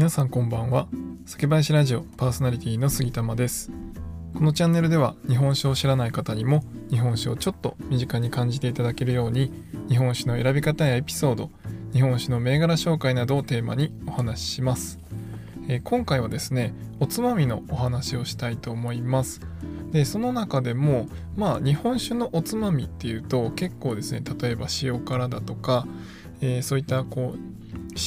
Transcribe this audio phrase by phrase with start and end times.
[0.00, 0.88] 皆さんこんばんは。
[1.26, 3.70] 酒林ラジオパーソナリティの杉玉です。
[4.32, 9.52] このチャンネルでは日本酒を知らない方にも日本酒をちょっと身近に感じていただけるように
[9.90, 11.50] 日本酒の選び方やエピソード
[11.92, 14.98] 日本酒の銘柄紹介などをテーマにお話しします、
[15.68, 19.42] えー、今回はですねおつまみのお話をしたいと思います。
[19.92, 25.86] でその中でもまあ日本酒のおつまみっていうと結構ですね例えば塩辛だとか、
[26.40, 27.38] えー、そういったこう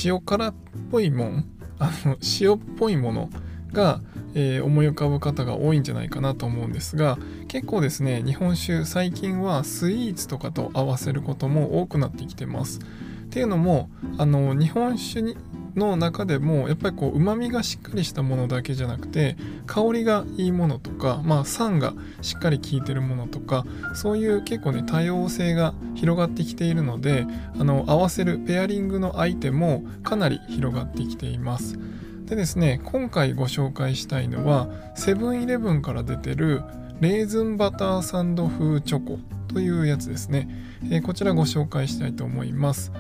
[0.04, 0.56] 塩辛っ
[0.90, 1.54] ぽいもん
[1.86, 3.30] あの塩っぽいもの
[3.72, 4.02] が、
[4.36, 12.80] えー、思い浮かぶ方が多いんじゃないかなと思うんですが結構ですね日本酒最近はスイーツとかと合わせることも多くなってきてます。
[12.80, 15.36] っていうのもあの日本酒に
[15.76, 23.66] の中でもやっぱりこうまみがしっかりしたものだけじゃなくて香りがいいものとか、まあ、酸がしっかり効いてるものとか
[23.96, 27.26] そういう結構ね多様性が広がってきているので
[27.60, 31.78] あの合わせるペアリングの相手もかなり広がってきています。
[32.26, 36.64] でですね今回ご紹介したいのはセブンイレブンから出てる
[37.02, 39.20] レーズンバターサンド風チョコ
[39.54, 40.48] というやつですね、
[40.86, 42.92] えー、こちらご紹介したいと思います。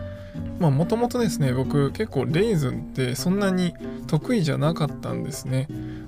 [0.59, 3.73] まあもともとですね僕結構レーズンってそんなに
[4.07, 5.67] 得意じゃなかったんですね。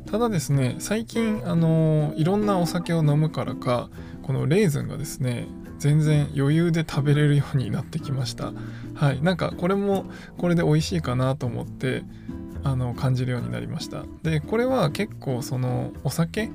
[0.10, 3.90] ただですね最近あのいろんなお酒を飲むからか
[4.24, 5.48] このレーズンがですね
[5.80, 8.54] 全然余裕で食べれるようになってきました。
[8.94, 10.06] はいなんかこれも
[10.38, 12.04] これで美味しいかなと思って
[12.64, 14.04] あの感じるようになりました。
[14.24, 16.52] でこれは結構そのお酒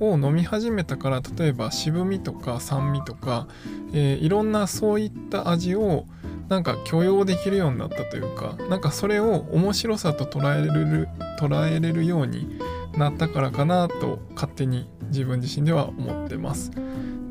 [0.00, 3.46] を飲み始めたから例えば渋みとか酸味とか、
[3.92, 6.06] えー、いろんなそういった味を
[6.48, 12.58] なんか許容できるようになったというかなんかそれを面白さと捉えれる捉えれるように
[12.96, 16.70] なったからかなと勝手に自分自身では思ってます。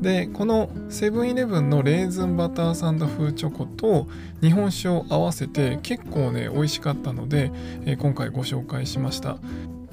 [0.00, 4.06] でこのセブンイレブンのレーズンバターサンド風チョコと
[4.42, 7.50] 日本酒を合わせて結構ね美味しかったので、
[7.86, 9.38] えー、今回ご紹介しました。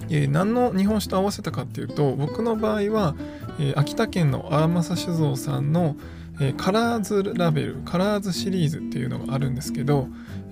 [0.09, 3.15] えー、何の日本酒と合わせたかっていうと僕の場合は、
[3.59, 5.95] えー、秋田県の荒政酒造さんの
[6.39, 10.07] えー、カラーズラベルカラーズシリーズっていうのがあるんですけど、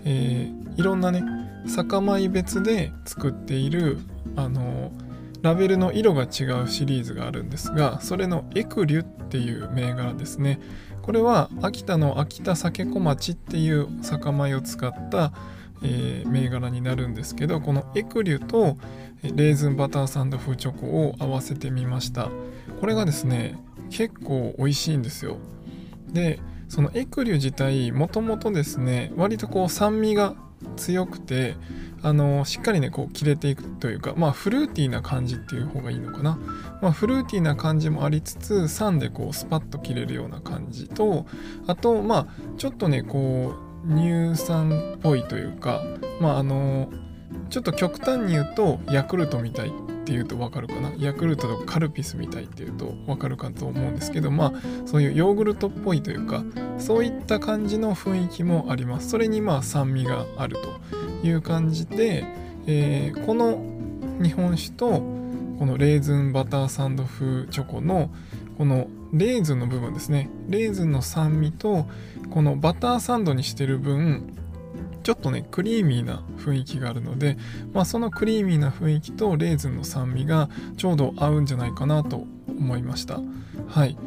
[0.05, 1.23] えー、いろんなね
[1.67, 3.97] 酒米別で作っている
[4.35, 4.91] あの
[5.41, 10.59] ラベルの色が違うシリーズがあるんですがそれのエクリュっていう銘柄ですね。
[11.01, 15.31] これは秋田の秋田酒小町っていう酒米を使った、
[15.81, 18.77] えー、銘柄になるんですけどこのエクリュと
[19.23, 22.29] レーズンバターサンド風チョコを合わせてみました。
[22.79, 23.57] これがですね
[23.89, 25.37] 結構美味しいんですよ。
[26.13, 30.35] でそのエクリュ自体もともとですね割とこう酸味が
[30.75, 31.55] 強くて
[32.01, 36.39] あのしっかりねこう切れていくというかまあフルーティーな感じっていう方がいいのかな、
[36.81, 41.25] まあ、フルーティーな感じもありつつ酸でこうスパッと切れるような感じと
[41.67, 42.27] あとまあ
[42.57, 43.55] ちょっとねこ
[43.85, 45.81] う乳酸っぽいというか
[46.21, 46.89] まああの
[47.49, 49.73] ちょっと極端に言うとヤクルトみたい
[50.09, 50.91] っていうと分かるかな？
[50.97, 54.53] ヤクルトとカルピスみたいっていうと分かるかと思うんですけどまあ
[54.87, 56.43] そういうヨーグルトっぽいというか
[56.79, 59.09] そういった感じの雰囲気もあります。
[59.09, 60.57] それにまあ酸味がある
[61.21, 62.25] という感じで、
[62.65, 63.61] えー、この
[64.19, 64.87] 日本酒と
[65.59, 68.09] このレーズンバターサンド風チョコの
[68.57, 70.31] このレーズンの部分ですね。
[70.47, 71.87] レーズンの酸味と
[72.31, 74.33] このバターサンドにしてる分
[75.03, 77.37] ちょっとねクリーミーな雰囲気があるので、
[77.73, 83.19] まあ、そのクリーミーな雰囲気とレーズンの酸味がちょうど合うんじゃないかなと思いました
[83.67, 83.97] はい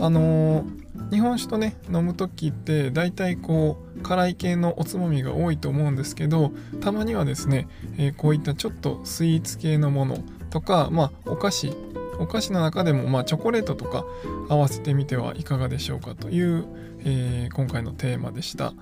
[0.00, 7.68] あのー日本酒とね飲む時って大体こう辛い系のおつまみが多いと思うんですけどたまにはですね、
[7.98, 10.18] えー、こういったちょっとスイーツ系のもの
[10.50, 11.72] とかまあお菓子
[12.18, 14.04] お菓子の中でもまあチョコレートとか
[14.48, 16.64] 合わせてみてはいかがでしょうかという、
[17.00, 18.72] えー、今回のテーマでした。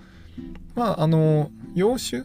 [0.74, 2.24] まああの洋酒？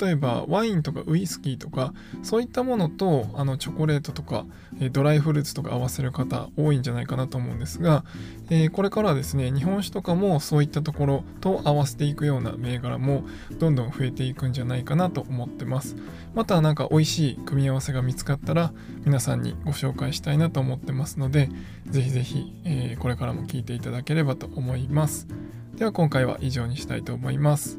[0.00, 4.44] 例えばワインとかウイスキーとかそういったものとあのチョコレートとか、
[4.80, 8.04] えドライフルーツとか合わせる方多いんじゃないかなと思うんですが、
[8.50, 13.22] えー、これからはですね日本酒とかもそういったところと合わせていくような銘柄も
[13.60, 15.94] どんどん増えていくんじゃないかなと思ってます。
[16.34, 18.72] また何か美味しい組み合わせが見つかったら
[19.04, 21.48] 皆さんにご紹介したいなと思ってますので
[21.86, 25.28] ぜひぜひ、えー、これからも聞いていただければと思います。
[25.76, 27.78] では今回は以上にしたいと思います。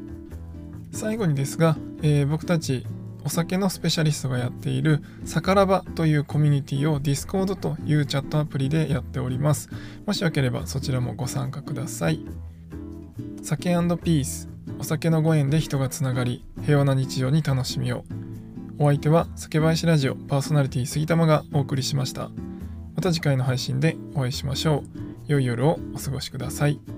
[0.92, 2.86] 最後にですが、えー、僕たち
[3.24, 9.68] お酒のスペシャリストがやっているサカラバというコミュニティを Discord というチャットアプリでやっております。
[10.06, 12.24] もしよければそちらもご参加ください。
[13.42, 13.70] 酒
[14.02, 14.48] ピース
[14.78, 18.04] お酒のご縁で人がつながり平和な日常に楽しみを。
[18.78, 22.30] お相手は酒林ラジオパーソナリティ杉玉がお送りしました。
[22.94, 24.98] また次回の配信でお会いしましょう。
[25.26, 26.97] 良い夜をお過ごしください。